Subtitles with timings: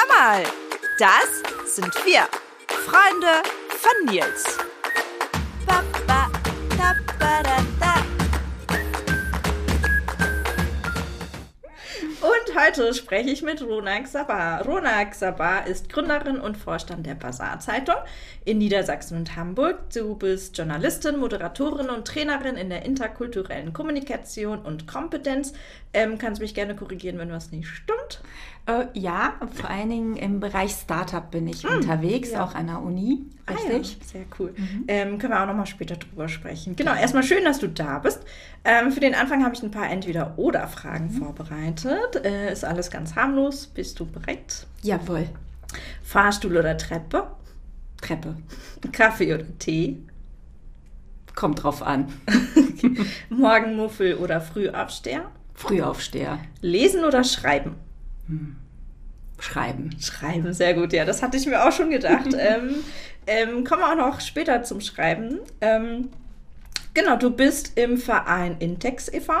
[0.00, 0.42] Hör mal,
[0.98, 2.26] das sind wir,
[2.68, 4.56] Freunde von Nils.
[12.22, 14.58] Und heute spreche ich mit Ronak Sabah.
[14.62, 17.96] Ronak Sabah ist Gründerin und Vorstand der Bazar-Zeitung
[18.44, 19.90] in Niedersachsen und Hamburg.
[19.92, 25.52] Du bist Journalistin, Moderatorin und Trainerin in der interkulturellen Kommunikation und Kompetenz.
[25.92, 28.22] Ähm, kannst mich gerne korrigieren, wenn was nicht stimmt.
[28.66, 32.44] Äh, ja, vor allen Dingen im Bereich Startup bin ich hm, unterwegs, ja.
[32.44, 33.24] auch an der Uni.
[33.48, 33.98] Richtig.
[34.00, 34.06] Ah, ja.
[34.06, 34.54] Sehr cool.
[34.56, 34.84] Mhm.
[34.88, 36.76] Ähm, können wir auch nochmal später drüber sprechen.
[36.76, 38.20] Genau, erstmal schön, dass du da bist.
[38.64, 41.10] Ähm, für den Anfang habe ich ein paar Entweder-Oder-Fragen mhm.
[41.10, 42.24] vorbereitet.
[42.24, 43.66] Äh, ist alles ganz harmlos.
[43.66, 44.66] Bist du bereit?
[44.82, 45.28] Jawohl.
[46.02, 47.28] Fahrstuhl oder Treppe?
[48.00, 48.36] Treppe.
[48.92, 49.98] Kaffee oder Tee?
[51.34, 52.12] Kommt drauf an.
[53.30, 55.30] Morgenmuffel oder Frühaufsteher?
[55.54, 56.38] Frühaufsteher.
[56.60, 57.76] Lesen oder schreiben?
[58.30, 58.56] Hm.
[59.38, 59.90] Schreiben.
[60.00, 60.92] Schreiben, sehr gut.
[60.92, 62.28] Ja, das hatte ich mir auch schon gedacht.
[62.38, 62.76] ähm,
[63.26, 65.40] ähm, kommen wir auch noch später zum Schreiben.
[65.60, 66.10] Ähm,
[66.94, 69.32] genau, du bist im Verein Intex e.V.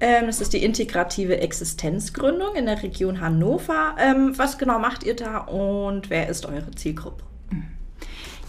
[0.00, 3.96] Ähm, das ist die integrative Existenzgründung in der Region Hannover.
[3.98, 7.24] Ähm, was genau macht ihr da und wer ist eure Zielgruppe?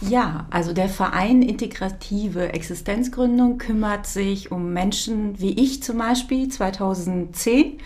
[0.02, 7.78] Ja, also der Verein Integrative Existenzgründung kümmert sich um Menschen wie ich zum Beispiel 2010.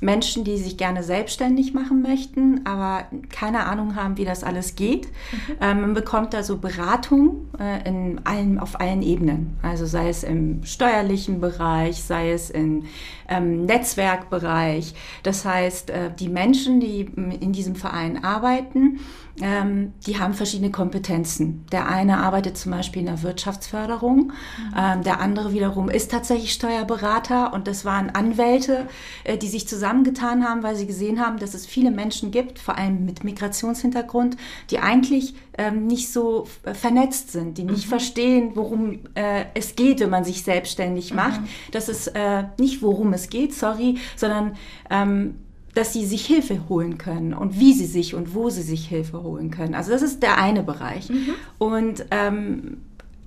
[0.00, 4.74] Ähm, Menschen, die sich gerne selbstständig machen möchten, aber keine Ahnung haben, wie das alles
[4.74, 5.06] geht.
[5.06, 5.56] Mhm.
[5.60, 9.58] Ähm, man bekommt da so Beratung äh, in allen, auf allen Ebenen.
[9.62, 12.84] Also sei es im steuerlichen Bereich, sei es im
[13.28, 14.94] ähm, Netzwerkbereich.
[15.22, 17.00] Das heißt, äh, die Menschen, die
[17.40, 19.00] in diesem Verein arbeiten,
[19.40, 21.66] ähm, die haben verschiedene Kompetenzen.
[21.72, 24.32] Der eine arbeitet zum Beispiel in der Wirtschaftsförderung, mhm.
[24.76, 28.86] ähm, der andere wiederum ist tatsächlich Steuerberater und das waren Anwälte,
[29.24, 32.76] äh, die sich zusammengetan haben, weil sie gesehen haben, dass es viele Menschen gibt, vor
[32.76, 34.36] allem mit Migrationshintergrund,
[34.70, 37.90] die eigentlich ähm, nicht so vernetzt sind, die nicht mhm.
[37.90, 41.40] verstehen, worum äh, es geht, wenn man sich selbstständig macht.
[41.40, 41.48] Mhm.
[41.72, 44.56] Das ist äh, nicht, worum es geht, sorry, sondern
[44.90, 45.34] ähm,
[45.74, 49.22] dass sie sich Hilfe holen können und wie sie sich und wo sie sich Hilfe
[49.22, 49.74] holen können.
[49.74, 51.08] Also das ist der eine Bereich.
[51.08, 51.34] Mhm.
[51.58, 52.78] Und ähm,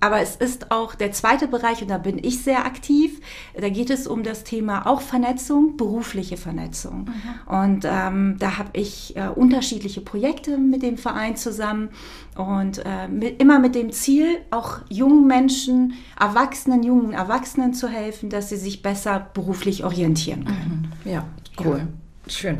[0.03, 3.21] aber es ist auch der zweite Bereich, und da bin ich sehr aktiv.
[3.57, 7.05] Da geht es um das Thema auch Vernetzung, berufliche Vernetzung.
[7.05, 7.55] Mhm.
[7.55, 11.87] Und ähm, da habe ich äh, unterschiedliche Projekte mit dem Verein zusammen
[12.35, 18.29] und äh, mit, immer mit dem Ziel, auch jungen Menschen, Erwachsenen, jungen Erwachsenen zu helfen,
[18.29, 20.91] dass sie sich besser beruflich orientieren können.
[21.05, 21.09] Mhm.
[21.09, 21.25] Ja,
[21.63, 21.77] cool.
[21.77, 22.02] Ja.
[22.27, 22.59] Schön.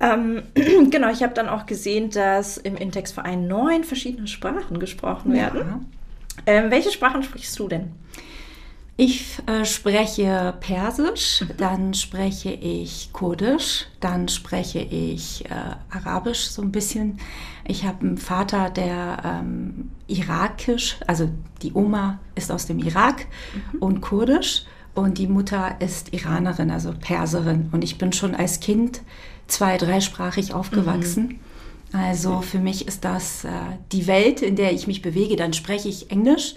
[0.00, 0.42] Ähm,
[0.90, 5.60] genau, ich habe dann auch gesehen, dass im Intex-Verein neun verschiedene Sprachen gesprochen werden.
[5.60, 5.80] Ja.
[6.46, 7.92] Ähm, welche Sprachen sprichst du denn?
[8.96, 11.56] Ich äh, spreche Persisch, mhm.
[11.56, 15.50] dann spreche ich Kurdisch, dann spreche ich äh,
[15.90, 17.18] Arabisch so ein bisschen.
[17.66, 21.28] Ich habe einen Vater, der ähm, irakisch, also
[21.62, 23.26] die Oma ist aus dem Irak
[23.72, 23.78] mhm.
[23.80, 24.64] und Kurdisch
[24.94, 27.68] und die Mutter ist Iranerin, also Perserin.
[27.72, 29.00] Und ich bin schon als Kind
[29.46, 31.40] zwei-, dreisprachig aufgewachsen.
[31.92, 31.98] Mhm.
[31.98, 33.48] Also für mich ist das äh,
[33.92, 35.36] die Welt, in der ich mich bewege.
[35.36, 36.54] Dann spreche ich Englisch,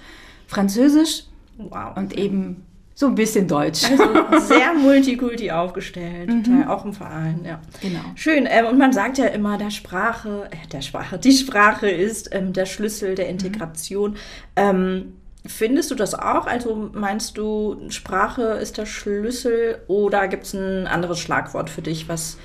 [0.47, 1.25] Französisch
[1.57, 1.95] wow.
[1.95, 2.63] und eben
[2.95, 3.83] so ein bisschen Deutsch.
[3.83, 6.43] Also sehr multikulti aufgestellt, mhm.
[6.43, 7.61] total, auch im Verein, ja.
[7.81, 7.99] Genau.
[8.15, 8.47] Schön.
[8.49, 12.53] Ähm, und man sagt ja immer, der Sprache, äh, der Sprache, die Sprache ist ähm,
[12.53, 14.11] der Schlüssel der Integration.
[14.11, 14.17] Mhm.
[14.55, 15.13] Ähm,
[15.47, 16.45] Findest du das auch?
[16.45, 22.09] Also meinst du, Sprache ist der Schlüssel oder gibt es ein anderes Schlagwort für dich,
[22.09, 22.37] was,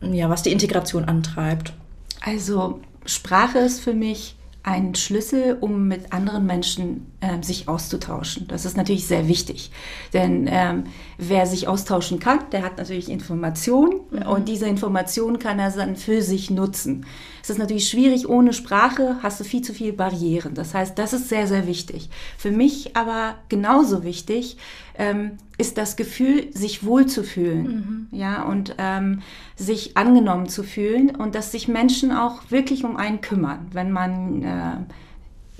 [0.00, 1.72] ja, was die Integration antreibt?
[2.20, 8.46] Also Sprache ist für mich ein Schlüssel, um mit anderen Menschen äh, sich auszutauschen.
[8.48, 9.70] Das ist natürlich sehr wichtig,
[10.12, 10.84] denn ähm,
[11.16, 14.22] wer sich austauschen kann, der hat natürlich Informationen mhm.
[14.26, 17.06] und diese Informationen kann er dann für sich nutzen.
[17.42, 20.54] Es ist natürlich schwierig, ohne Sprache hast du viel zu viele Barrieren.
[20.54, 22.10] Das heißt, das ist sehr, sehr wichtig.
[22.38, 24.56] Für mich aber genauso wichtig
[24.96, 28.18] ähm, ist das Gefühl, sich wohlzufühlen, mhm.
[28.18, 29.22] ja, und ähm,
[29.56, 34.42] sich angenommen zu fühlen und dass sich Menschen auch wirklich um einen kümmern, wenn man
[34.42, 34.76] äh,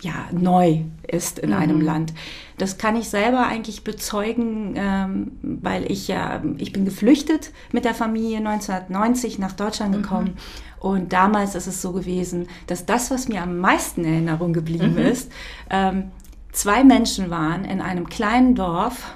[0.01, 1.57] ja, neu ist in mhm.
[1.57, 2.13] einem Land.
[2.59, 7.95] Das kann ich selber eigentlich bezeugen, ähm, weil ich ja, ich bin geflüchtet mit der
[7.95, 10.03] Familie 1990 nach Deutschland mhm.
[10.03, 10.27] gekommen.
[10.29, 10.81] Mhm.
[10.81, 14.95] Und damals ist es so gewesen, dass das, was mir am meisten in Erinnerung geblieben
[14.95, 14.99] mhm.
[14.99, 15.31] ist,
[15.69, 16.11] ähm,
[16.53, 19.15] zwei Menschen waren in einem kleinen Dorf,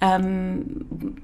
[0.00, 1.22] ähm,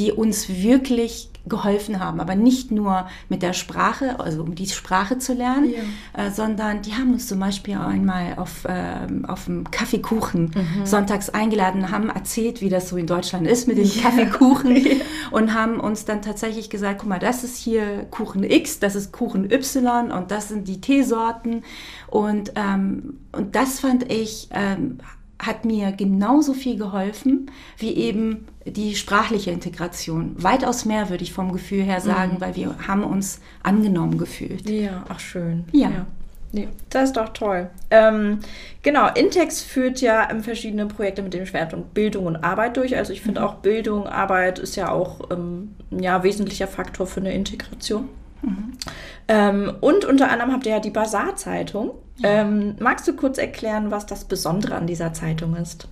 [0.00, 5.18] die uns wirklich geholfen haben, aber nicht nur mit der Sprache, also um die Sprache
[5.18, 5.72] zu lernen,
[6.16, 6.26] ja.
[6.26, 10.86] äh, sondern die haben uns zum Beispiel einmal auf, äh, auf dem Kaffeekuchen mhm.
[10.86, 14.02] sonntags eingeladen, haben erzählt, wie das so in Deutschland ist mit den ja.
[14.02, 14.92] Kaffeekuchen ja.
[15.30, 19.12] und haben uns dann tatsächlich gesagt, guck mal, das ist hier Kuchen X, das ist
[19.12, 21.62] Kuchen Y und das sind die Teesorten
[22.06, 24.98] und, ähm, und das fand ich, ähm,
[25.40, 30.34] hat mir genauso viel geholfen wie eben die sprachliche Integration.
[30.36, 32.40] Weitaus mehr würde ich vom Gefühl her sagen, mhm.
[32.40, 34.68] weil wir haben uns angenommen gefühlt.
[34.68, 35.64] Ja, ach schön.
[35.72, 35.90] Ja.
[35.90, 36.06] ja.
[36.52, 37.70] Nee, das ist doch toll.
[37.90, 38.40] Ähm,
[38.82, 42.96] genau, Intex führt ja verschiedene Projekte mit dem Schwerpunkt Bildung und Arbeit durch.
[42.96, 43.46] Also ich finde mhm.
[43.46, 48.08] auch Bildung, Arbeit ist ja auch ähm, ja, wesentlicher Faktor für eine Integration.
[48.42, 48.72] Mhm.
[49.28, 51.92] Ähm, und unter anderem habt ihr ja die Basar-Zeitung.
[52.18, 52.42] Ja.
[52.42, 55.88] Ähm, magst du kurz erklären, was das Besondere an dieser Zeitung ist?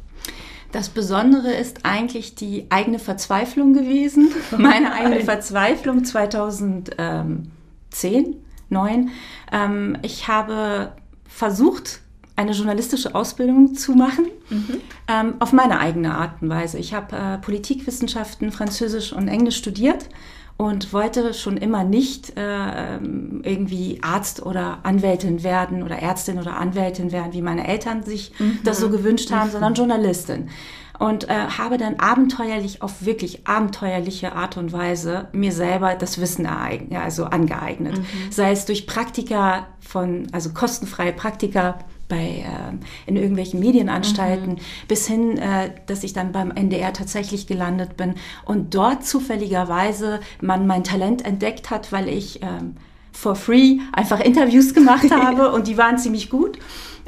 [0.72, 4.30] Das Besondere ist eigentlich die eigene Verzweiflung gewesen.
[4.56, 7.50] Meine eigene Verzweiflung 2010,
[7.90, 9.10] 2009.
[9.50, 10.92] Ähm, ich habe
[11.26, 12.00] versucht,
[12.36, 14.80] eine journalistische Ausbildung zu machen, mhm.
[15.08, 16.78] ähm, auf meine eigene Art und Weise.
[16.78, 20.08] Ich habe äh, Politikwissenschaften, Französisch und Englisch studiert
[20.58, 27.12] und wollte schon immer nicht äh, irgendwie Arzt oder Anwältin werden oder Ärztin oder Anwältin
[27.12, 28.58] werden, wie meine Eltern sich mhm.
[28.64, 29.52] das so gewünscht haben, mhm.
[29.52, 30.50] sondern Journalistin.
[30.98, 36.44] Und äh, habe dann abenteuerlich, auf wirklich abenteuerliche Art und Weise mir selber das Wissen
[36.44, 37.96] ereignet, also angeeignet.
[37.96, 38.32] Mhm.
[38.32, 41.78] Sei es durch Praktika von, also kostenfreie Praktika
[42.08, 42.74] bei, äh,
[43.06, 44.58] in irgendwelchen Medienanstalten, mhm.
[44.88, 48.14] bis hin, äh, dass ich dann beim NDR tatsächlich gelandet bin
[48.44, 52.76] und dort zufälligerweise man mein Talent entdeckt hat, weil ich ähm,
[53.12, 56.58] for free einfach Interviews gemacht habe und die waren ziemlich gut.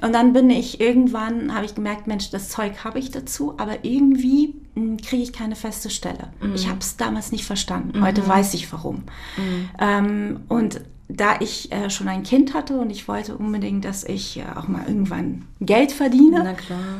[0.02, 3.84] Und dann bin ich irgendwann, habe ich gemerkt, Mensch, das Zeug habe ich dazu, aber
[3.84, 6.28] irgendwie hm, kriege ich keine feste Stelle.
[6.40, 6.54] Mhm.
[6.54, 8.02] Ich habe es damals nicht verstanden.
[8.02, 8.28] Heute mhm.
[8.28, 9.04] weiß ich warum.
[9.36, 9.68] Mhm.
[9.78, 10.80] Ähm, und
[11.16, 14.68] da ich äh, schon ein Kind hatte und ich wollte unbedingt, dass ich äh, auch
[14.68, 16.56] mal irgendwann Geld verdiene,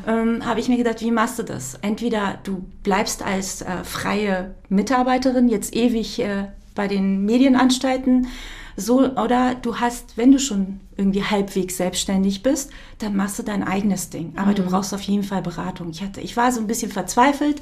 [0.07, 1.75] ähm, habe ich mir gedacht, wie machst du das?
[1.83, 8.29] Entweder du bleibst als äh, freie Mitarbeiterin jetzt ewig äh, bei den Medienanstalten,
[8.77, 13.63] so, oder du hast, wenn du schon irgendwie halbwegs selbstständig bist, dann machst du dein
[13.63, 14.33] eigenes Ding.
[14.37, 14.55] Aber mhm.
[14.55, 15.91] du brauchst auf jeden Fall Beratung.
[15.91, 17.61] Ich, hatte, ich war so ein bisschen verzweifelt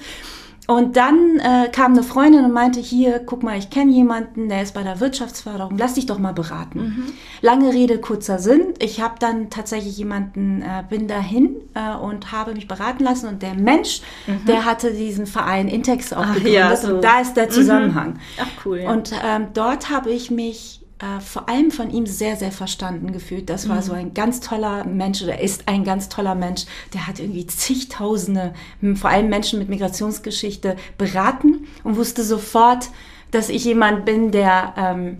[0.69, 4.63] und dann äh, kam eine Freundin und meinte, hier, guck mal, ich kenne jemanden, der
[4.63, 6.79] ist bei der Wirtschaftsförderung, lass dich doch mal beraten.
[6.79, 7.05] Mhm.
[7.41, 8.75] Lange Rede, kurzer Sinn.
[8.79, 13.41] Ich habe dann tatsächlich jemanden, äh, bin dahin äh, und habe mich beraten lassen und
[13.43, 14.45] der Mensch, mhm.
[14.45, 16.97] der hatte diesen Verein Intex auch gegründet ja, so.
[16.97, 17.51] und da ist der mhm.
[17.51, 18.11] Zusammenhang.
[18.11, 18.19] Mhm.
[18.39, 18.81] Ach cool.
[18.81, 18.93] Ja.
[18.93, 23.49] Und ähm, dort habe ich mich äh, vor allem von ihm sehr, sehr verstanden gefühlt.
[23.49, 23.83] Das war mhm.
[23.83, 26.65] so ein ganz toller Mensch oder ist ein ganz toller Mensch.
[26.93, 32.89] Der hat irgendwie zigtausende, hm, vor allem Menschen mit Migrationsgeschichte, beraten und wusste sofort,
[33.31, 35.19] dass ich jemand bin, der ähm,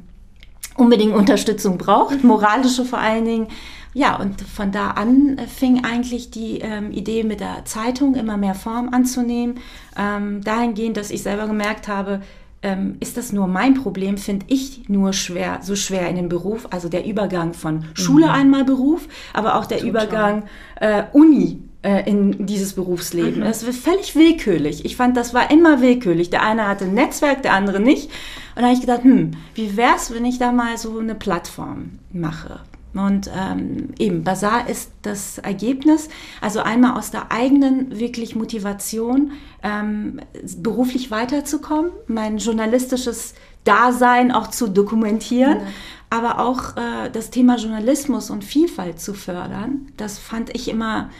[0.77, 2.29] unbedingt Unterstützung braucht, mhm.
[2.29, 3.49] moralische vor allen Dingen.
[3.95, 8.55] Ja, und von da an fing eigentlich die ähm, Idee mit der Zeitung immer mehr
[8.55, 9.61] Form anzunehmen.
[9.97, 12.21] Ähm, dahingehend, dass ich selber gemerkt habe,
[12.63, 16.67] ähm, ist das nur mein Problem, finde ich nur schwer, so schwer in den Beruf,
[16.71, 18.33] also der Übergang von Schule mhm.
[18.33, 19.91] einmal Beruf, aber auch der Total.
[19.91, 20.43] Übergang
[20.81, 23.43] äh, Uni äh, in dieses Berufsleben.
[23.43, 23.67] Es mhm.
[23.67, 24.85] wird völlig willkürlich.
[24.85, 26.31] Ich fand, das war immer willkürlich.
[26.31, 28.11] Der eine hatte ein Netzwerk, der andere nicht.
[28.57, 31.15] Und da habe ich gedacht, hm, wie wäre es, wenn ich da mal so eine
[31.15, 32.61] Plattform mache?
[32.95, 36.09] Und ähm, eben, Basar ist das Ergebnis,
[36.41, 39.33] also einmal aus der eigenen wirklich Motivation,
[39.63, 40.21] ähm,
[40.57, 45.67] beruflich weiterzukommen, mein journalistisches Dasein auch zu dokumentieren, ja.
[46.11, 49.89] aber auch äh, das Thema Journalismus und Vielfalt zu fördern.
[49.97, 51.11] Das fand ich immer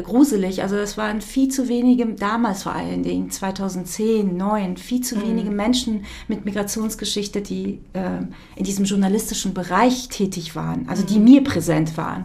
[0.00, 0.62] gruselig.
[0.62, 5.22] Also es waren viel zu wenige, damals vor allen Dingen, 2010, 2009, viel zu mhm.
[5.22, 8.22] wenige Menschen mit Migrationsgeschichte, die äh,
[8.56, 11.24] in diesem journalistischen Bereich tätig waren, also die mhm.
[11.24, 12.24] mir präsent waren.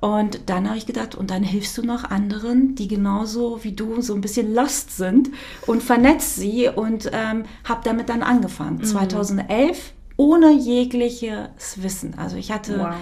[0.00, 4.00] Und dann habe ich gedacht, und dann hilfst du noch anderen, die genauso wie du
[4.00, 5.30] so ein bisschen lost sind
[5.66, 8.78] und vernetzt sie und ähm, habe damit dann angefangen.
[8.78, 8.84] Mhm.
[8.84, 12.14] 2011 ohne jegliches Wissen.
[12.18, 12.94] Also ich hatte wow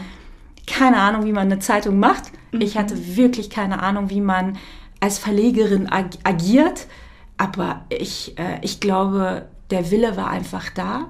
[0.69, 2.25] keine Ahnung, wie man eine Zeitung macht.
[2.53, 2.61] Mhm.
[2.61, 4.59] Ich hatte wirklich keine Ahnung, wie man
[5.01, 6.87] als Verlegerin ag agiert.
[7.37, 11.09] Aber ich, äh, ich glaube, der Wille war einfach da,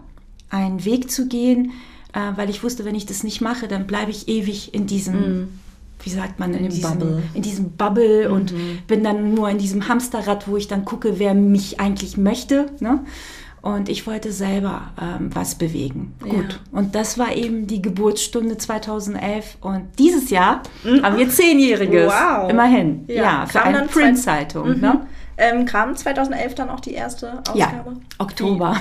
[0.51, 1.73] einen Weg zu gehen,
[2.13, 5.15] äh, weil ich wusste, wenn ich das nicht mache, dann bleibe ich ewig in diesem,
[5.15, 5.49] mhm.
[6.03, 8.35] wie sagt man, in, in diesem Bubble, in diesem Bubble mhm.
[8.35, 8.55] und
[8.87, 12.71] bin dann nur in diesem Hamsterrad, wo ich dann gucke, wer mich eigentlich möchte.
[12.81, 13.01] Ne?
[13.61, 16.15] Und ich wollte selber ähm, was bewegen.
[16.25, 16.33] Ja.
[16.33, 16.61] Gut.
[16.73, 19.59] Und das war eben die Geburtsstunde 2011.
[19.61, 21.03] Und dieses Jahr mhm.
[21.03, 22.13] haben wir Zehnjähriges.
[22.13, 22.51] Wow.
[22.51, 23.05] Immerhin.
[23.09, 24.77] Ja, ja für eine Print-Zeitung.
[24.77, 24.81] Mhm.
[24.81, 25.07] Ne?
[25.41, 27.57] Ähm, kam 2011 dann auch die erste Ausgabe?
[27.59, 27.85] Ja,
[28.19, 28.77] Oktober.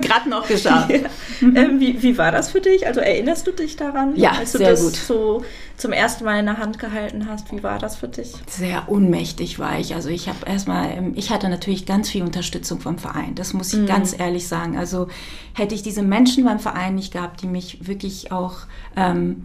[0.00, 0.90] Gerade noch geschafft.
[1.40, 1.48] Ja.
[1.54, 2.86] Ähm, wie, wie war das für dich?
[2.86, 4.94] Also erinnerst du dich daran, ja, als du sehr das gut.
[4.94, 5.42] so
[5.78, 7.50] zum ersten Mal in der Hand gehalten hast?
[7.50, 8.34] Wie war das für dich?
[8.46, 9.94] Sehr unmächtig war ich.
[9.94, 13.34] Also ich habe erstmal, ähm, ich hatte natürlich ganz viel Unterstützung vom Verein.
[13.36, 13.86] Das muss ich mhm.
[13.86, 14.76] ganz ehrlich sagen.
[14.76, 15.08] Also
[15.54, 18.58] hätte ich diese Menschen beim Verein nicht gehabt, die mich wirklich auch
[18.96, 19.44] ähm,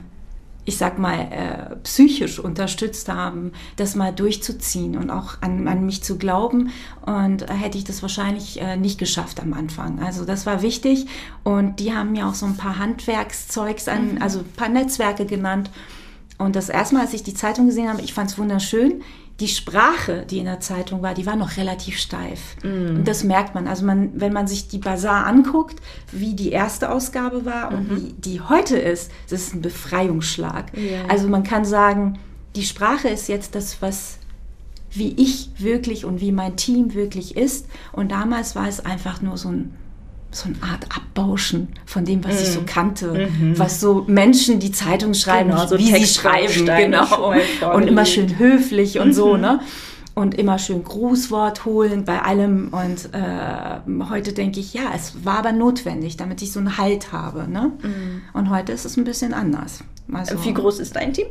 [0.65, 6.03] ich sag mal, äh, psychisch unterstützt haben, das mal durchzuziehen und auch an, an mich
[6.03, 6.71] zu glauben.
[7.05, 9.99] Und äh, hätte ich das wahrscheinlich äh, nicht geschafft am Anfang.
[9.99, 11.05] Also das war wichtig.
[11.43, 14.21] Und die haben mir auch so ein paar Handwerkszeugs an, mhm.
[14.21, 15.69] also ein paar Netzwerke genannt.
[16.37, 19.03] Und das erste Mal, als ich die Zeitung gesehen habe, ich fand es wunderschön
[19.39, 22.55] die Sprache, die in der Zeitung war, die war noch relativ steif.
[22.63, 22.97] Mm.
[22.97, 23.67] Und das merkt man.
[23.67, 27.77] Also man, wenn man sich die Bazar anguckt, wie die erste Ausgabe war mhm.
[27.77, 30.71] und wie die heute ist, das ist ein Befreiungsschlag.
[30.77, 31.09] Yeah.
[31.09, 32.17] Also man kann sagen,
[32.55, 34.19] die Sprache ist jetzt das, was
[34.91, 37.67] wie ich wirklich und wie mein Team wirklich ist.
[37.91, 39.73] Und damals war es einfach nur so ein
[40.35, 42.43] so eine Art Abbauschen von dem, was mm.
[42.43, 42.65] ich so mhm.
[42.65, 47.33] kannte, mm was so Menschen, die Zeitung schreiben, genau, so wie sie schreiben, genau.
[47.73, 49.41] Und immer schön höflich und so, mhm.
[49.41, 49.59] ne?
[50.13, 52.69] Und immer schön Grußwort holen bei allem.
[52.69, 57.11] Und äh, heute denke ich, ja, es war aber notwendig, damit ich so einen Halt
[57.11, 57.49] habe.
[57.49, 57.73] Ne?
[57.81, 58.37] Mm.
[58.37, 59.79] Und heute ist es ein bisschen anders.
[60.13, 61.27] Also, wie groß ist dein Team?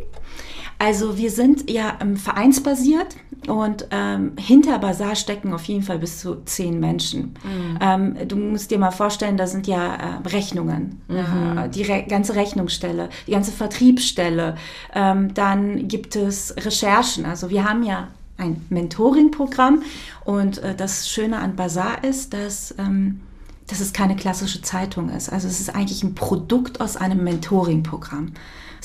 [0.78, 3.16] Also wir sind ja ähm, vereinsbasiert
[3.47, 7.35] und ähm, hinter Basar stecken auf jeden Fall bis zu zehn Menschen.
[7.45, 7.78] Mhm.
[7.81, 11.59] Ähm, du musst dir mal vorstellen, da sind ja äh, Rechnungen, mhm.
[11.59, 14.57] äh, die Re ganze Rechnungsstelle, die ganze Vertriebsstelle.
[14.95, 17.25] Ähm, dann gibt es Recherchen.
[17.26, 19.83] Also wir haben ja ein Mentoring-Programm
[20.25, 23.21] und äh, das Schöne an Basar ist, dass ähm,
[23.66, 25.33] dass es keine klassische Zeitung ist.
[25.33, 28.33] Also es ist eigentlich ein Produkt aus einem Mentoring-Programm.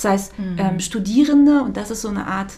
[0.01, 0.55] Das heißt, mhm.
[0.57, 2.53] ähm, Studierende, und das ist so eine Art,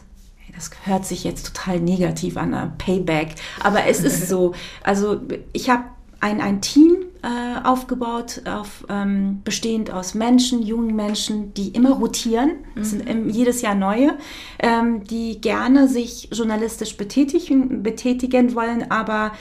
[0.53, 4.53] das hört sich jetzt total negativ an, ein Payback, aber es ist so.
[4.83, 5.21] Also
[5.53, 5.85] ich habe
[6.19, 12.51] ein, ein Team äh, aufgebaut, auf, ähm, bestehend aus Menschen, jungen Menschen, die immer rotieren,
[12.75, 12.83] mhm.
[12.83, 14.17] sind im, jedes Jahr neue,
[14.59, 19.31] ähm, die gerne sich journalistisch betätigen, betätigen wollen, aber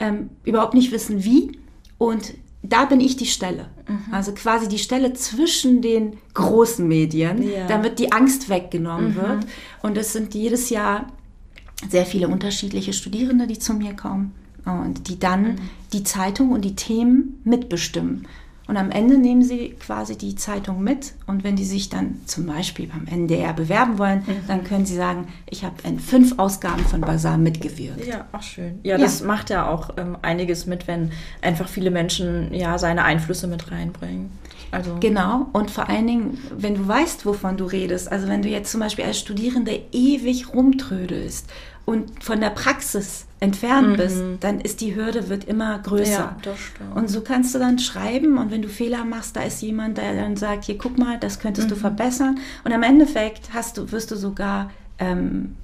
[0.00, 1.52] ähm, überhaupt nicht wissen wie.
[1.98, 2.34] Und
[2.64, 3.66] da bin ich die Stelle.
[3.86, 4.12] Mhm.
[4.12, 7.66] Also quasi die Stelle zwischen den großen Medien, ja.
[7.66, 9.16] damit die Angst weggenommen mhm.
[9.16, 9.46] wird.
[9.82, 11.06] Und es sind jedes Jahr
[11.88, 14.32] sehr viele unterschiedliche Studierende, die zu mir kommen
[14.64, 15.58] und die dann mhm.
[15.92, 18.26] die Zeitung und die Themen mitbestimmen.
[18.66, 22.46] Und am Ende nehmen sie quasi die Zeitung mit und wenn die sich dann zum
[22.46, 24.46] Beispiel beim NDR bewerben wollen, mhm.
[24.48, 28.06] dann können sie sagen, ich habe in fünf Ausgaben von Basar mitgewirkt.
[28.06, 28.80] Ja, auch schön.
[28.82, 29.26] Ja, das ja.
[29.26, 34.30] macht ja auch ähm, einiges mit, wenn einfach viele Menschen ja seine Einflüsse mit reinbringen.
[34.70, 38.48] Also genau, und vor allen Dingen, wenn du weißt, wovon du redest, also wenn du
[38.48, 41.48] jetzt zum Beispiel als Studierende ewig rumtrödelst
[41.84, 43.96] und von der Praxis entfernt mhm.
[43.96, 46.10] bist, dann ist die Hürde wird immer größer.
[46.10, 46.96] Ja, das stimmt.
[46.96, 50.14] Und so kannst du dann schreiben und wenn du Fehler machst, da ist jemand, der
[50.14, 51.74] dann sagt, hier guck mal, das könntest mhm.
[51.74, 52.38] du verbessern.
[52.64, 55.56] Und am Endeffekt hast du, wirst du sogar ähm,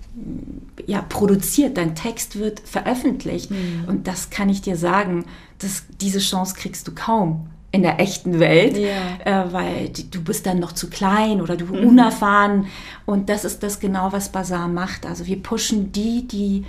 [0.87, 3.51] ja, produziert, dein Text wird veröffentlicht.
[3.51, 3.85] Mhm.
[3.87, 5.25] Und das kann ich dir sagen,
[5.59, 9.45] dass diese Chance kriegst du kaum in der echten Welt, ja.
[9.45, 11.87] äh, weil die, du bist dann noch zu klein oder du mhm.
[11.87, 12.67] unerfahren.
[13.07, 15.07] Und das ist das genau, was Basar macht.
[15.07, 16.65] Also wir pushen die, die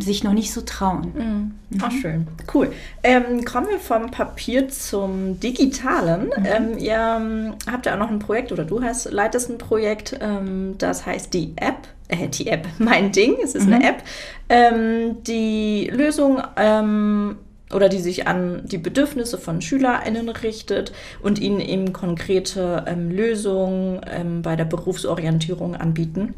[0.00, 1.54] sich noch nicht so trauen.
[1.70, 1.80] Mhm.
[1.82, 2.26] Ach, schön.
[2.52, 2.72] Cool.
[3.02, 6.26] Ähm, kommen wir vom Papier zum Digitalen.
[6.26, 6.44] Mhm.
[6.44, 10.16] Ähm, ihr ähm, habt ja auch noch ein Projekt oder du hast, leitest ein Projekt,
[10.20, 11.88] ähm, das heißt die App.
[12.08, 13.82] Äh, die App, mein Ding, es ist eine mhm.
[13.82, 14.02] App.
[14.48, 17.36] Ähm, die Lösung ähm,
[17.72, 20.92] oder die sich an die Bedürfnisse von SchülerInnen richtet
[21.22, 26.34] und ihnen eben konkrete Lösungen bei der Berufsorientierung anbieten.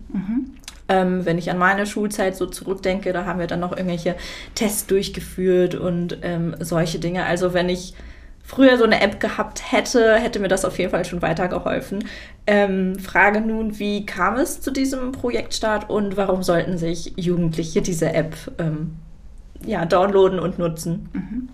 [0.89, 4.15] Ähm, wenn ich an meine Schulzeit so zurückdenke, da haben wir dann noch irgendwelche
[4.55, 7.25] Tests durchgeführt und ähm, solche Dinge.
[7.25, 7.95] Also wenn ich
[8.45, 12.05] früher so eine App gehabt hätte, hätte mir das auf jeden Fall schon weitergeholfen.
[12.47, 18.13] Ähm, Frage nun, wie kam es zu diesem Projektstart und warum sollten sich Jugendliche diese
[18.13, 18.97] App ähm,
[19.65, 21.09] ja, downloaden und nutzen.
[21.13, 21.49] Mhm.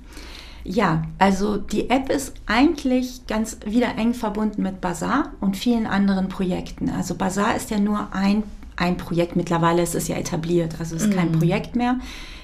[0.64, 6.28] Ja, also die App ist eigentlich ganz wieder eng verbunden mit Bazaar und vielen anderen
[6.28, 6.88] Projekten.
[6.88, 8.44] Also Bazaar ist ja nur ein,
[8.82, 11.38] ein Projekt, mittlerweile ist es ja etabliert, also es ist kein mhm.
[11.38, 11.98] Projekt mehr.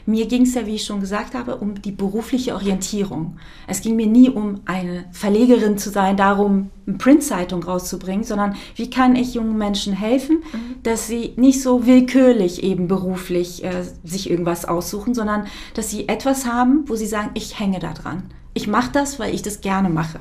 [0.06, 3.36] Mir ging es ja, wie ich schon gesagt habe, um die berufliche Orientierung.
[3.66, 8.88] Es ging mir nie um eine Verlegerin zu sein, darum, eine Printzeitung rauszubringen, sondern wie
[8.88, 10.82] kann ich jungen Menschen helfen, mhm.
[10.82, 16.46] dass sie nicht so willkürlich eben beruflich äh, sich irgendwas aussuchen, sondern dass sie etwas
[16.46, 18.22] haben, wo sie sagen, ich hänge da dran.
[18.54, 20.20] Ich mache das, weil ich das gerne mache.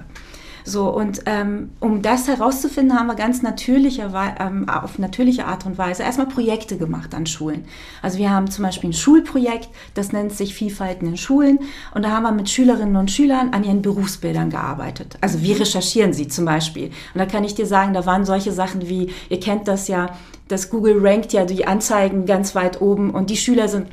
[0.67, 5.77] So, und ähm, um das herauszufinden, haben wir ganz natürliche, ähm, auf natürliche Art und
[5.77, 7.63] Weise erstmal Projekte gemacht an Schulen.
[8.01, 11.59] Also wir haben zum Beispiel ein Schulprojekt, das nennt sich Vielfalt in den Schulen.
[11.95, 15.17] Und da haben wir mit Schülerinnen und Schülern an ihren Berufsbildern gearbeitet.
[15.21, 16.87] Also wie recherchieren sie zum Beispiel?
[17.13, 20.09] Und da kann ich dir sagen, da waren solche Sachen wie, ihr kennt das ja,
[20.49, 23.87] dass Google rankt ja die Anzeigen ganz weit oben und die Schüler sind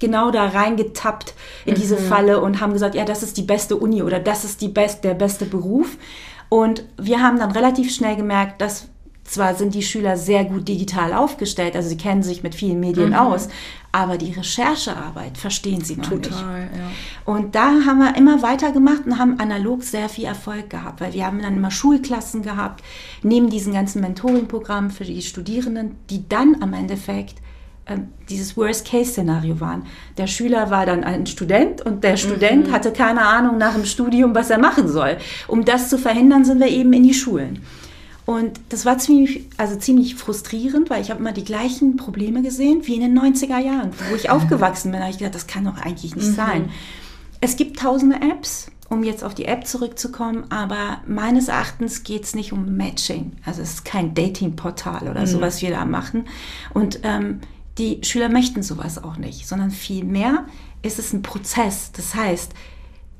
[0.00, 2.04] genau da reingetappt in diese mhm.
[2.04, 5.04] Falle und haben gesagt, ja, das ist die beste Uni oder das ist die best,
[5.04, 5.96] der beste Beruf.
[6.48, 8.88] Und wir haben dann relativ schnell gemerkt, dass
[9.28, 13.10] zwar sind die Schüler sehr gut digital aufgestellt, also sie kennen sich mit vielen Medien
[13.10, 13.16] mhm.
[13.16, 13.48] aus,
[13.92, 16.76] aber die Recherchearbeit verstehen sie noch Total, nicht.
[16.76, 16.90] Ja.
[17.24, 21.26] Und da haben wir immer weitergemacht und haben analog sehr viel Erfolg gehabt, weil wir
[21.26, 22.82] haben dann immer Schulklassen gehabt,
[23.22, 27.36] neben diesen ganzen Mentoring-Programmen für die Studierenden, die dann am Endeffekt
[28.28, 29.84] dieses Worst-Case-Szenario waren.
[30.16, 32.72] Der Schüler war dann ein Student und der Student mhm.
[32.72, 35.16] hatte keine Ahnung nach dem Studium, was er machen soll.
[35.46, 37.60] Um das zu verhindern, sind wir eben in die Schulen.
[38.26, 42.86] Und das war ziemlich, also ziemlich frustrierend, weil ich habe immer die gleichen Probleme gesehen
[42.86, 45.00] wie in den 90er Jahren, wo ich aufgewachsen bin.
[45.00, 46.34] Da habe ich gedacht, das kann doch eigentlich nicht mhm.
[46.34, 46.70] sein.
[47.40, 52.34] Es gibt tausende Apps, um jetzt auf die App zurückzukommen, aber meines Erachtens geht es
[52.34, 53.32] nicht um Matching.
[53.46, 55.26] Also es ist kein Dating-Portal oder mhm.
[55.26, 56.26] so, was wir da machen.
[56.74, 57.40] Und ähm,
[57.78, 60.46] die Schüler möchten sowas auch nicht, sondern vielmehr
[60.82, 61.92] ist es ein Prozess.
[61.92, 62.52] Das heißt,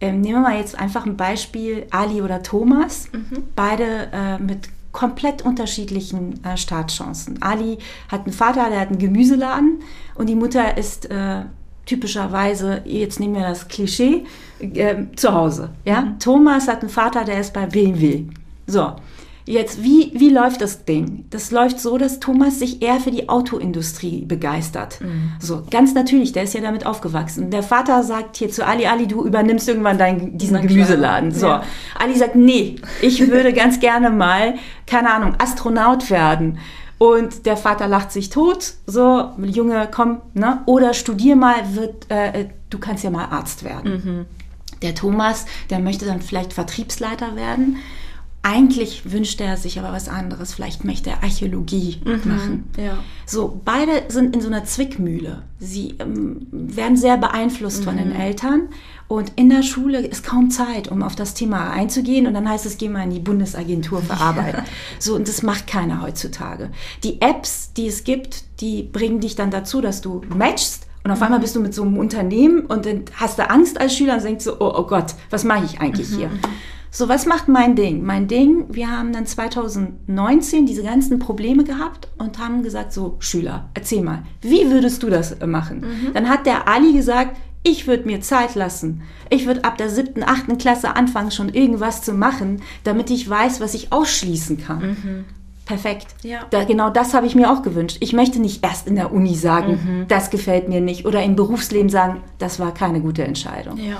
[0.00, 3.44] ähm, nehmen wir mal jetzt einfach ein Beispiel Ali oder Thomas, mhm.
[3.56, 7.42] beide äh, mit komplett unterschiedlichen äh, Startchancen.
[7.42, 9.80] Ali hat einen Vater, der hat einen Gemüseladen
[10.14, 11.42] und die Mutter ist äh,
[11.86, 14.24] typischerweise, jetzt nehmen wir das Klischee,
[14.60, 15.70] äh, zu Hause.
[15.84, 16.02] Ja?
[16.02, 16.18] Mhm.
[16.18, 18.24] Thomas hat einen Vater, der ist bei BMW.
[18.66, 18.94] So,
[19.48, 21.24] Jetzt, wie, wie läuft das Ding?
[21.30, 25.00] Das läuft so, dass Thomas sich eher für die Autoindustrie begeistert.
[25.00, 25.32] Mhm.
[25.40, 27.50] So, ganz natürlich, der ist ja damit aufgewachsen.
[27.50, 31.32] Der Vater sagt hier zu Ali, Ali, du übernimmst irgendwann deinen, diesen Gemüseladen.
[31.32, 31.46] So.
[31.46, 31.62] Ja.
[31.98, 36.58] Ali sagt, nee, ich würde ganz gerne mal, keine Ahnung, Astronaut werden.
[36.98, 40.60] Und der Vater lacht sich tot, so, Junge, komm, ne?
[40.66, 43.92] Oder studier mal, wird, äh, du kannst ja mal Arzt werden.
[43.92, 44.26] Mhm.
[44.82, 47.78] Der Thomas, der möchte dann vielleicht Vertriebsleiter werden
[48.42, 50.54] eigentlich wünscht er sich aber was anderes.
[50.54, 52.70] Vielleicht möchte er Archäologie mhm, machen.
[52.76, 52.98] Ja.
[53.26, 55.42] So, beide sind in so einer Zwickmühle.
[55.58, 57.84] Sie ähm, werden sehr beeinflusst mhm.
[57.84, 58.20] von den mhm.
[58.20, 58.68] Eltern.
[59.08, 62.26] Und in der Schule ist kaum Zeit, um auf das Thema einzugehen.
[62.26, 64.54] Und dann heißt es, geh mal in die Bundesagentur für Arbeit.
[64.54, 64.64] Ja.
[64.98, 66.70] So, und das macht keiner heutzutage.
[67.02, 70.86] Die Apps, die es gibt, die bringen dich dann dazu, dass du matchst.
[71.04, 71.24] Und auf mhm.
[71.24, 74.24] einmal bist du mit so einem Unternehmen und dann hast du Angst als Schüler und
[74.24, 76.16] denkst so, oh, oh Gott, was mache ich eigentlich mhm.
[76.16, 76.30] hier?
[76.90, 78.04] So, was macht mein Ding?
[78.04, 83.68] Mein Ding, wir haben dann 2019 diese ganzen Probleme gehabt und haben gesagt, so, Schüler,
[83.74, 85.80] erzähl mal, wie würdest du das machen?
[85.80, 86.14] Mhm.
[86.14, 89.02] Dann hat der Ali gesagt, ich würde mir Zeit lassen.
[89.30, 93.60] Ich würde ab der siebten, achten Klasse anfangen, schon irgendwas zu machen, damit ich weiß,
[93.60, 94.88] was ich ausschließen kann.
[94.88, 95.24] Mhm.
[95.66, 96.06] Perfekt.
[96.22, 96.46] Ja.
[96.48, 97.98] Da, genau das habe ich mir auch gewünscht.
[98.00, 100.08] Ich möchte nicht erst in der Uni sagen, mhm.
[100.08, 103.76] das gefällt mir nicht, oder im Berufsleben sagen, das war keine gute Entscheidung.
[103.76, 103.98] Ja.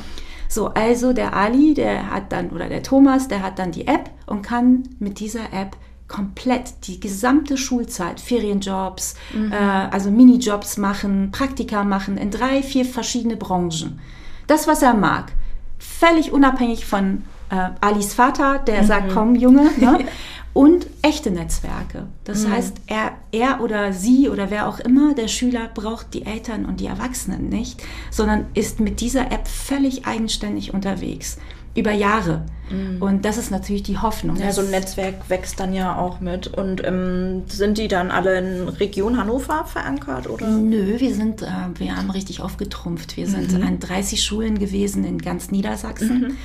[0.49, 4.11] So, also der Ali, der hat dann, oder der Thomas, der hat dann die App
[4.27, 5.77] und kann mit dieser App
[6.09, 9.53] komplett die gesamte Schulzeit, Ferienjobs, mhm.
[9.53, 14.01] äh, also Minijobs machen, Praktika machen in drei, vier verschiedene Branchen.
[14.47, 15.33] Das, was er mag,
[15.79, 18.87] völlig unabhängig von äh, Alis Vater, der mhm.
[18.87, 19.99] sagt, komm Junge, ne?
[20.59, 22.09] und echte Netzwerke.
[22.25, 22.51] Das mhm.
[22.51, 26.81] heißt, er, er oder sie oder wer auch immer, der Schüler braucht die Eltern und
[26.81, 31.39] die Erwachsenen nicht, sondern ist mit dieser App völlig eigenständig unterwegs.
[31.77, 32.45] Über Jahre.
[32.71, 33.01] Mhm.
[33.01, 34.35] Und das ist natürlich die Hoffnung.
[34.35, 36.49] Ja, so ein Netzwerk wächst dann ja auch mit.
[36.49, 40.29] Und ähm, sind die dann alle in Region Hannover verankert?
[40.29, 40.49] Oder?
[40.49, 43.17] Nö, wir sind, äh, wir haben richtig aufgetrumpft.
[43.17, 43.65] Wir sind mhm.
[43.65, 46.21] an 30 Schulen gewesen in ganz Niedersachsen.
[46.21, 46.37] Mhm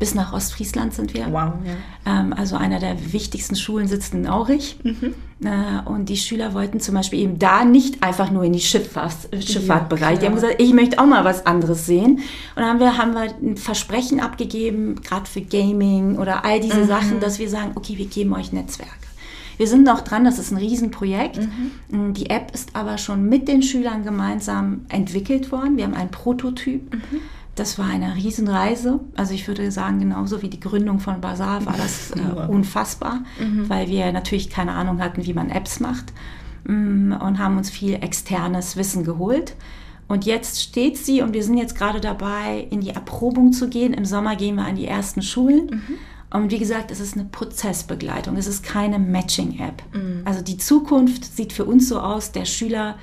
[0.00, 1.26] bis nach Ostfriesland sind wir.
[1.26, 1.52] Wow.
[1.64, 2.20] Ja.
[2.20, 4.78] Ähm, also einer der wichtigsten Schulen sitzt in Aurich.
[4.82, 5.14] Mhm.
[5.44, 9.28] Äh, und die Schüler wollten zum Beispiel eben da nicht einfach nur in die Schifffahrt,
[9.38, 10.14] Schifffahrtbereich.
[10.14, 12.12] Ja, die haben gesagt, ich möchte auch mal was anderes sehen.
[12.12, 12.22] Und
[12.56, 16.86] dann haben wir, haben wir ein Versprechen abgegeben, gerade für Gaming oder all diese mhm.
[16.86, 18.94] Sachen, dass wir sagen, okay, wir geben euch Netzwerke.
[19.58, 21.40] Wir sind noch dran, das ist ein Riesenprojekt.
[21.90, 22.14] Mhm.
[22.14, 25.76] Die App ist aber schon mit den Schülern gemeinsam entwickelt worden.
[25.76, 26.94] Wir haben einen Prototyp.
[26.94, 27.20] Mhm
[27.54, 29.00] das war eine Riesenreise.
[29.16, 33.68] Also ich würde sagen, genauso wie die Gründung von Basar war das äh, unfassbar, mhm.
[33.68, 36.12] weil wir natürlich keine Ahnung hatten, wie man Apps macht
[36.64, 39.56] mm, und haben uns viel externes Wissen geholt.
[40.08, 43.94] Und jetzt steht sie und wir sind jetzt gerade dabei, in die Erprobung zu gehen.
[43.94, 45.66] Im Sommer gehen wir an die ersten Schulen.
[45.66, 46.38] Mhm.
[46.38, 48.36] Und wie gesagt, es ist eine Prozessbegleitung.
[48.36, 49.82] Es ist keine Matching-App.
[49.92, 50.22] Mhm.
[50.24, 52.96] Also die Zukunft sieht für uns so aus, der Schüler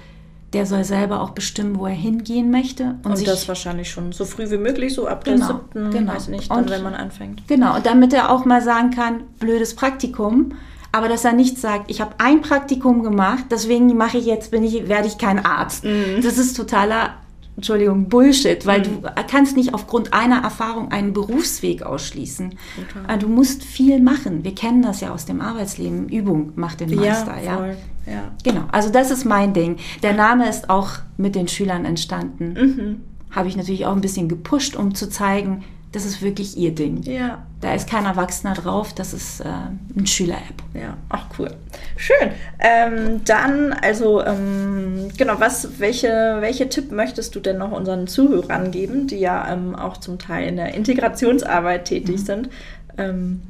[0.54, 2.96] der soll selber auch bestimmen, wo er hingehen möchte.
[3.04, 6.14] Und, und das wahrscheinlich schon so früh wie möglich, so ab genau, der siebten, genau.
[6.14, 7.48] weiß nicht, dann, und, wenn man anfängt.
[7.48, 10.54] Genau, und damit er auch mal sagen kann, blödes Praktikum,
[10.94, 14.64] aber dass er nicht sagt, ich habe ein Praktikum gemacht, deswegen mache ich jetzt, bin
[14.64, 15.84] ich, werde ich kein Arzt.
[15.84, 16.22] Mhm.
[16.24, 17.16] Das ist totaler
[17.58, 19.02] Entschuldigung, Bullshit, weil mhm.
[19.02, 22.52] du kannst nicht aufgrund einer Erfahrung einen Berufsweg ausschließen.
[22.52, 23.14] Okay.
[23.14, 24.44] Äh, du musst viel machen.
[24.44, 26.08] Wir kennen das ja aus dem Arbeitsleben.
[26.08, 27.66] Übung macht den Meister, ja.
[27.66, 27.76] ja?
[28.08, 28.32] Ja.
[28.44, 29.78] Genau, also das ist mein Ding.
[30.04, 32.54] Der Name ist auch mit den Schülern entstanden.
[32.54, 33.02] Mhm.
[33.32, 37.02] Habe ich natürlich auch ein bisschen gepusht, um zu zeigen, das ist wirklich ihr Ding.
[37.04, 37.44] Ja.
[37.62, 40.80] Da ist kein Erwachsener drauf, das ist äh, eine Schüler-App.
[40.80, 41.50] Ja, ach cool.
[41.96, 42.30] Schön.
[42.60, 48.72] Ähm, dann, also, ähm, genau, was, welche, welche Tipp möchtest du denn noch unseren Zuhörern
[48.72, 52.26] geben, die ja ähm, auch zum Teil in der Integrationsarbeit tätig mhm.
[52.26, 52.50] sind?
[52.98, 53.42] Ähm,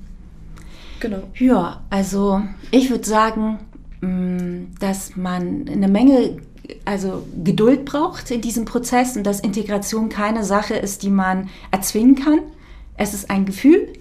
[1.00, 1.24] genau.
[1.36, 2.42] Ja, also
[2.72, 3.60] ich würde sagen,
[4.02, 6.38] dass man eine Menge
[6.86, 12.16] also Geduld braucht in diesem Prozess und dass Integration keine Sache ist, die man erzwingen
[12.16, 12.40] kann.
[12.98, 13.94] Es ist ein Gefühl.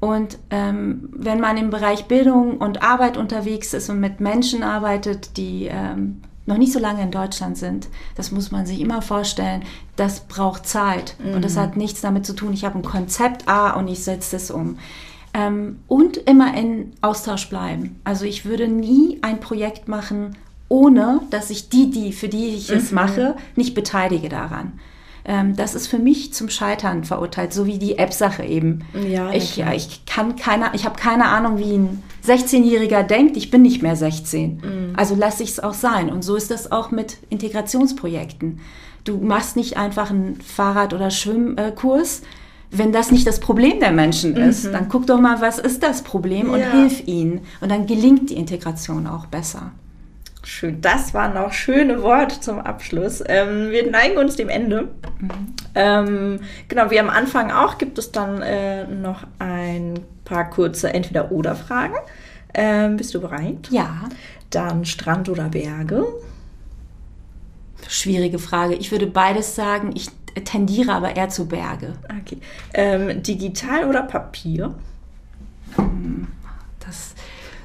[0.00, 5.36] Und ähm, wenn man im Bereich Bildung und Arbeit unterwegs ist und mit Menschen arbeitet,
[5.36, 9.62] die ähm, noch nicht so lange in Deutschland sind, das muss man sich immer vorstellen,
[9.96, 11.16] das braucht Zeit.
[11.24, 11.34] Mhm.
[11.34, 11.60] Und das mhm.
[11.60, 14.78] hat nichts damit zu tun, ich habe ein Konzept A und ich setze es um.
[15.34, 18.00] Ähm, und immer in Austausch bleiben.
[18.04, 20.36] Also ich würde nie ein Projekt machen,
[20.68, 22.94] ohne dass ich die, die, für die ich es mhm.
[22.94, 24.78] mache, nicht beteilige daran.
[25.26, 28.84] Ähm, das ist für mich zum Scheitern verurteilt, so wie die App-Sache eben.
[29.08, 33.50] Ja, ich, ja, ich kann keine, ich habe keine Ahnung, wie ein 16-Jähriger denkt, ich
[33.50, 34.56] bin nicht mehr 16.
[34.56, 34.92] Mhm.
[34.96, 36.10] Also lasse ich es auch sein.
[36.10, 38.60] Und so ist das auch mit Integrationsprojekten.
[39.04, 42.22] Du machst nicht einfach einen Fahrrad- oder Schwimmkurs,
[42.76, 44.72] wenn das nicht das Problem der Menschen ist, mhm.
[44.72, 46.70] dann guck doch mal, was ist das Problem und ja.
[46.70, 47.40] hilf ihnen.
[47.60, 49.72] Und dann gelingt die Integration auch besser.
[50.42, 53.22] Schön, das waren noch schöne Worte zum Abschluss.
[53.26, 54.88] Ähm, wir neigen uns dem Ende.
[55.18, 55.30] Mhm.
[55.74, 61.94] Ähm, genau, wie am Anfang auch, gibt es dann äh, noch ein paar kurze Entweder-Oder-Fragen.
[62.52, 63.68] Ähm, bist du bereit?
[63.70, 64.08] Ja.
[64.50, 66.04] Dann Strand oder Berge?
[67.88, 68.74] Schwierige Frage.
[68.74, 69.92] Ich würde beides sagen.
[69.94, 70.08] Ich
[70.42, 71.94] tendiere aber eher zu Berge.
[72.20, 72.38] Okay.
[72.72, 74.74] Ähm, digital oder Papier?
[75.76, 76.28] Hm,
[76.84, 77.14] das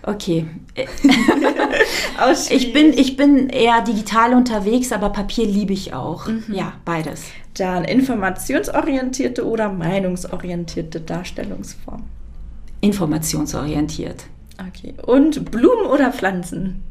[0.03, 0.47] Okay.
[2.49, 6.27] ich, bin, ich bin eher digital unterwegs, aber Papier liebe ich auch.
[6.27, 6.45] Mhm.
[6.53, 7.25] Ja, beides.
[7.55, 12.03] Dann informationsorientierte oder meinungsorientierte Darstellungsform?
[12.82, 14.25] Informationsorientiert.
[14.67, 14.93] Okay.
[15.05, 16.84] Und Blumen oder Pflanzen?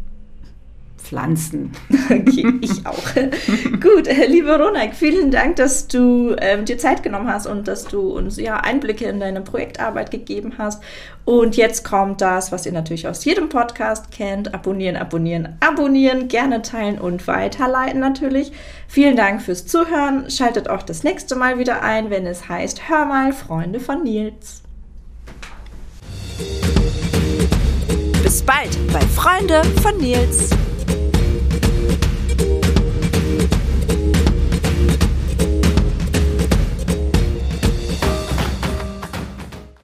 [0.99, 1.73] Pflanzen.
[2.11, 3.15] Okay, ich auch.
[3.81, 7.85] Gut, äh, liebe Ronak, vielen Dank, dass du ähm, dir Zeit genommen hast und dass
[7.85, 10.83] du uns ja Einblicke in deine Projektarbeit gegeben hast.
[11.27, 14.55] Und jetzt kommt das, was ihr natürlich aus jedem Podcast kennt.
[14.55, 18.53] Abonnieren, abonnieren, abonnieren, gerne teilen und weiterleiten natürlich.
[18.87, 20.31] Vielen Dank fürs Zuhören.
[20.31, 24.63] Schaltet auch das nächste Mal wieder ein, wenn es heißt Hör mal, Freunde von Nils.
[28.23, 30.51] Bis bald bei Freunde von Nils.